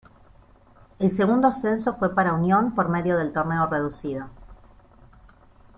[0.97, 4.31] El segundo ascenso fue para Unión por medio del Torneo reducido.